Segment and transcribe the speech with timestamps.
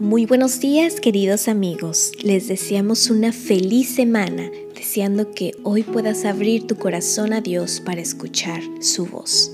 [0.00, 6.68] Muy buenos días queridos amigos, les deseamos una feliz semana, deseando que hoy puedas abrir
[6.68, 9.50] tu corazón a Dios para escuchar su voz.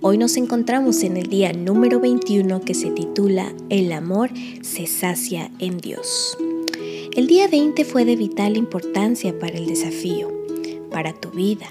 [0.00, 4.30] Hoy nos encontramos en el día número 21 que se titula El amor
[4.62, 6.38] se sacia en Dios.
[7.14, 10.32] El día 20 fue de vital importancia para el desafío,
[10.90, 11.68] para tu vida.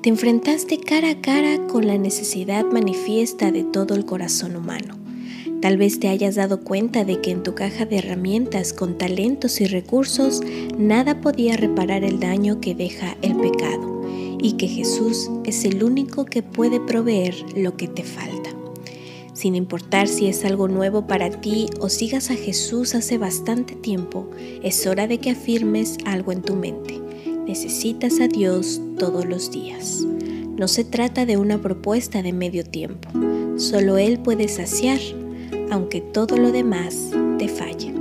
[0.00, 5.05] Te enfrentaste cara a cara con la necesidad manifiesta de todo el corazón humano
[5.62, 9.60] Tal vez te hayas dado cuenta de que en tu caja de herramientas con talentos
[9.60, 10.42] y recursos
[10.76, 14.02] nada podía reparar el daño que deja el pecado
[14.40, 18.50] y que Jesús es el único que puede proveer lo que te falta.
[19.32, 24.30] Sin importar si es algo nuevo para ti o sigas a Jesús hace bastante tiempo,
[24.62, 27.00] es hora de que afirmes algo en tu mente.
[27.46, 30.06] Necesitas a Dios todos los días.
[30.56, 33.08] No se trata de una propuesta de medio tiempo.
[33.58, 35.00] Solo Él puede saciar
[35.76, 37.92] aunque todo lo demás te falle.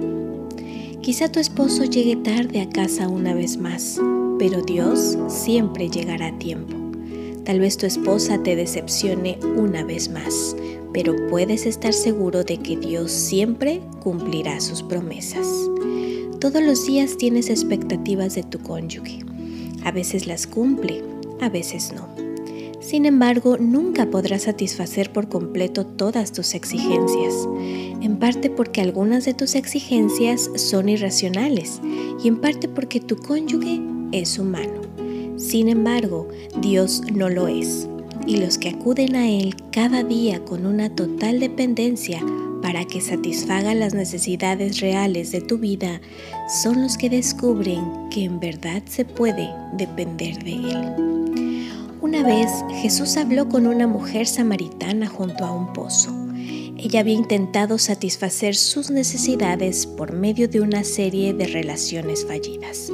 [1.02, 4.00] Quizá tu esposo llegue tarde a casa una vez más,
[4.40, 6.74] pero Dios siempre llegará a tiempo.
[7.44, 10.56] Tal vez tu esposa te decepcione una vez más,
[10.94, 15.46] pero puedes estar seguro de que Dios siempre cumplirá sus promesas.
[16.40, 19.20] Todos los días tienes expectativas de tu cónyuge.
[19.84, 21.04] A veces las cumple,
[21.42, 22.25] a veces no.
[22.86, 27.34] Sin embargo, nunca podrás satisfacer por completo todas tus exigencias,
[28.00, 31.82] en parte porque algunas de tus exigencias son irracionales
[32.24, 34.82] y en parte porque tu cónyuge es humano.
[35.36, 36.28] Sin embargo,
[36.62, 37.90] Dios no lo es,
[38.28, 42.24] y los que acuden a Él cada día con una total dependencia
[42.62, 46.02] para que satisfaga las necesidades reales de tu vida
[46.62, 51.35] son los que descubren que en verdad se puede depender de Él.
[52.06, 52.52] Una vez
[52.84, 56.12] Jesús habló con una mujer samaritana junto a un pozo.
[56.78, 62.92] Ella había intentado satisfacer sus necesidades por medio de una serie de relaciones fallidas.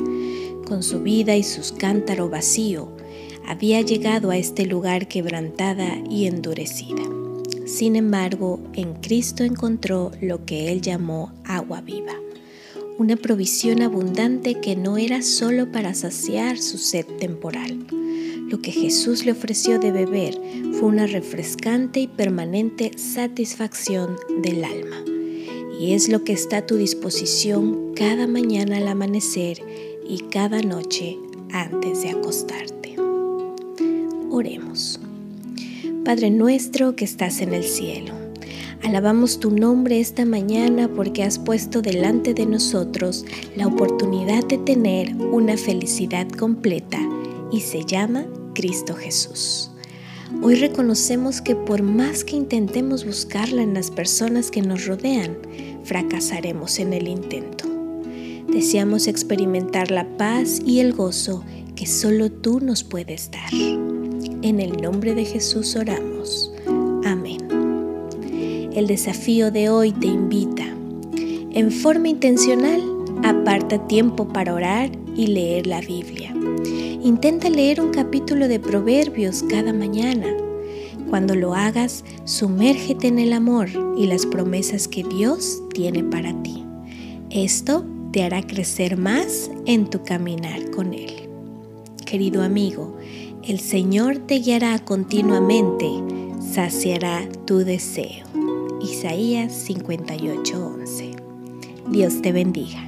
[0.65, 2.87] Con su vida y su cántaro vacío,
[3.45, 7.03] había llegado a este lugar quebrantada y endurecida.
[7.65, 12.13] Sin embargo, en Cristo encontró lo que él llamó agua viva,
[12.97, 17.85] una provisión abundante que no era solo para saciar su sed temporal,
[18.51, 20.37] lo que Jesús le ofreció de beber
[20.73, 25.05] fue una refrescante y permanente satisfacción del alma.
[25.79, 29.59] Y es lo que está a tu disposición cada mañana al amanecer
[30.07, 31.17] y cada noche
[31.53, 32.95] antes de acostarte.
[34.29, 34.99] Oremos.
[36.03, 38.13] Padre nuestro que estás en el cielo,
[38.83, 43.23] alabamos tu nombre esta mañana porque has puesto delante de nosotros
[43.55, 46.99] la oportunidad de tener una felicidad completa
[47.51, 49.71] y se llama Cristo Jesús.
[50.41, 55.37] Hoy reconocemos que por más que intentemos buscarla en las personas que nos rodean,
[55.83, 57.65] fracasaremos en el intento.
[58.47, 61.43] Deseamos experimentar la paz y el gozo
[61.75, 63.51] que solo tú nos puedes dar.
[63.53, 66.51] En el nombre de Jesús oramos.
[67.05, 67.39] Amén.
[68.73, 70.65] El desafío de hoy te invita.
[71.53, 72.81] En forma intencional,
[73.23, 76.33] aparta tiempo para orar y leer la Biblia.
[77.03, 80.27] Intenta leer un capítulo de Proverbios cada mañana.
[81.09, 86.63] Cuando lo hagas, sumérgete en el amor y las promesas que Dios tiene para ti.
[87.31, 91.27] Esto te hará crecer más en tu caminar con Él.
[92.05, 92.95] Querido amigo,
[93.47, 95.89] el Señor te guiará continuamente,
[96.53, 98.27] saciará tu deseo.
[98.79, 101.15] Isaías 58:11.
[101.89, 102.87] Dios te bendiga.